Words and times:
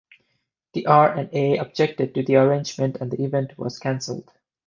The 0.73 0.87
R 0.87 1.13
and 1.13 1.29
A 1.31 1.57
objected 1.57 2.15
to 2.15 2.23
the 2.23 2.37
arrangement 2.37 2.97
and 2.99 3.11
the 3.11 3.23
event 3.23 3.55
was 3.55 3.77
cancelled. 3.77 4.31